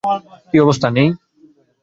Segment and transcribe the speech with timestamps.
[0.49, 1.09] কী অবস্থা, মেই?